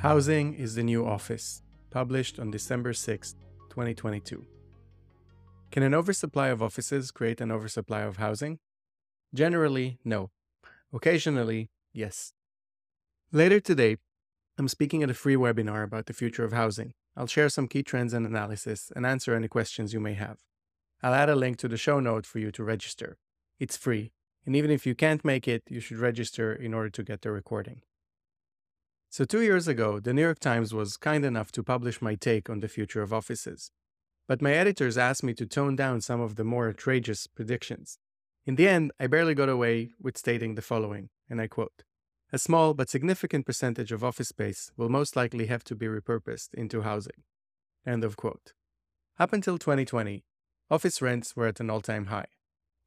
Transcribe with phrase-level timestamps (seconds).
[0.00, 3.34] Housing is the New Office, published on December 6,
[3.70, 4.44] 2022.
[5.70, 8.58] Can an oversupply of offices create an oversupply of housing?
[9.34, 10.30] Generally, no.
[10.92, 12.34] Occasionally, yes.
[13.32, 13.96] Later today,
[14.58, 16.92] I'm speaking at a free webinar about the future of housing.
[17.16, 20.40] I'll share some key trends and analysis and answer any questions you may have.
[21.02, 23.16] I'll add a link to the show note for you to register.
[23.58, 24.12] It's free,
[24.44, 27.30] and even if you can't make it, you should register in order to get the
[27.30, 27.80] recording.
[29.16, 32.50] So, two years ago, the New York Times was kind enough to publish my take
[32.50, 33.70] on the future of offices.
[34.28, 37.98] But my editors asked me to tone down some of the more outrageous predictions.
[38.44, 41.82] In the end, I barely got away with stating the following, and I quote
[42.30, 46.52] A small but significant percentage of office space will most likely have to be repurposed
[46.52, 47.22] into housing.
[47.86, 48.52] End of quote.
[49.18, 50.26] Up until 2020,
[50.70, 52.28] office rents were at an all time high.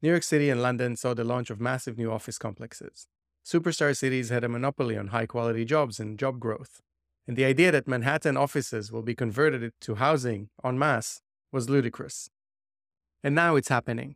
[0.00, 3.08] New York City and London saw the launch of massive new office complexes.
[3.50, 6.80] Superstar cities had a monopoly on high quality jobs and job growth.
[7.26, 11.20] And the idea that Manhattan offices will be converted to housing en masse
[11.50, 12.30] was ludicrous.
[13.24, 14.14] And now it's happening.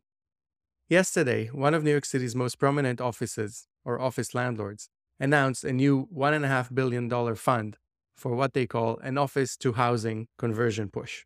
[0.88, 6.06] Yesterday, one of New York City's most prominent offices, or office landlords, announced a new
[6.14, 7.76] $1.5 billion fund
[8.16, 11.24] for what they call an office to housing conversion push.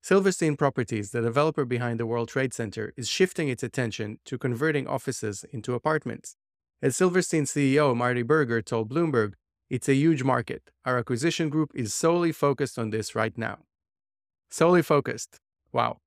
[0.00, 4.86] Silverstein Properties, the developer behind the World Trade Center, is shifting its attention to converting
[4.86, 6.36] offices into apartments.
[6.84, 9.34] As Silverstein CEO Marty Burger told Bloomberg,
[9.70, 10.72] it's a huge market.
[10.84, 13.58] Our acquisition group is solely focused on this right now.
[14.50, 15.38] Solely focused.
[15.72, 15.98] Wow.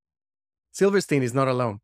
[0.73, 1.79] Silverstein is not alone.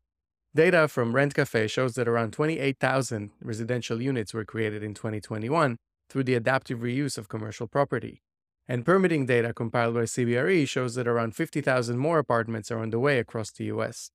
[0.54, 5.78] Data from Rent Cafe shows that around 28,000 residential units were created in 2021
[6.10, 8.20] through the adaptive reuse of commercial property.
[8.68, 13.00] And permitting data compiled by CBRE shows that around 50,000 more apartments are on the
[13.00, 14.10] way across the US.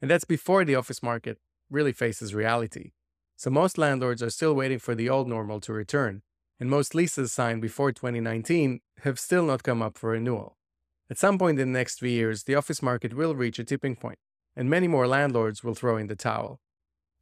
[0.00, 2.92] And that's before the office market really faces reality.
[3.42, 6.22] So most landlords are still waiting for the old normal to return,
[6.60, 10.56] and most leases signed before 2019 have still not come up for renewal.
[11.10, 13.96] At some point in the next three years, the office market will reach a tipping
[13.96, 14.20] point,
[14.54, 16.60] and many more landlords will throw in the towel.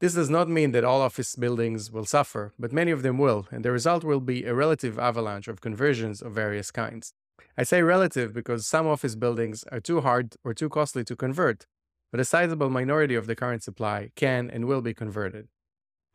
[0.00, 3.49] This does not mean that all office buildings will suffer, but many of them will,
[3.50, 7.15] and the result will be a relative avalanche of conversions of various kinds.
[7.56, 11.65] I say relative because some office buildings are too hard or too costly to convert,
[12.11, 15.49] but a sizable minority of the current supply can and will be converted.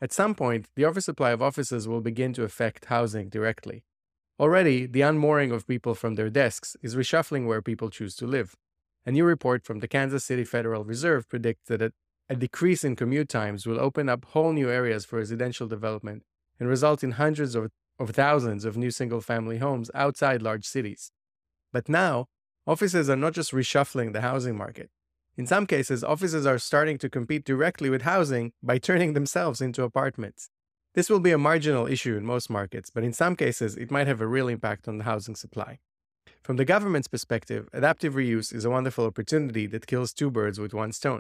[0.01, 3.83] At some point, the oversupply of offices will begin to affect housing directly.
[4.39, 8.55] Already, the unmooring of people from their desks is reshuffling where people choose to live.
[9.05, 11.93] A new report from the Kansas City Federal Reserve predicts that
[12.27, 16.23] a decrease in commute times will open up whole new areas for residential development
[16.59, 21.11] and result in hundreds of, of thousands of new single family homes outside large cities.
[21.71, 22.25] But now,
[22.67, 24.89] offices are not just reshuffling the housing market.
[25.37, 29.83] In some cases, offices are starting to compete directly with housing by turning themselves into
[29.83, 30.49] apartments.
[30.93, 34.07] This will be a marginal issue in most markets, but in some cases, it might
[34.07, 35.79] have a real impact on the housing supply.
[36.41, 40.73] From the government's perspective, adaptive reuse is a wonderful opportunity that kills two birds with
[40.73, 41.19] one stone.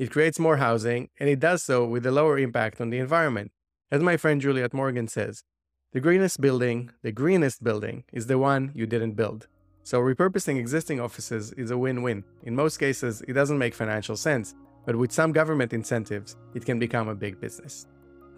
[0.00, 3.52] It creates more housing, and it does so with a lower impact on the environment.
[3.88, 5.44] As my friend Juliet Morgan says,
[5.92, 9.46] the greenest building, the greenest building, is the one you didn't build.
[9.84, 12.24] So repurposing existing offices is a win-win.
[12.44, 14.54] In most cases, it doesn't make financial sense,
[14.86, 17.86] but with some government incentives, it can become a big business.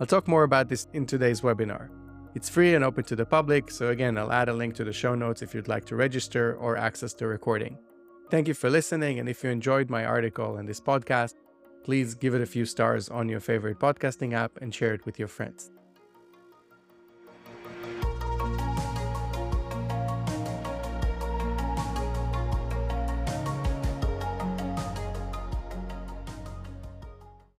[0.00, 1.88] I'll talk more about this in today's webinar.
[2.34, 4.92] It's free and open to the public, so again, I'll add a link to the
[4.92, 7.78] show notes if you'd like to register or access the recording.
[8.28, 11.34] Thank you for listening, and if you enjoyed my article and this podcast,
[11.84, 15.16] please give it a few stars on your favorite podcasting app and share it with
[15.16, 15.70] your friends.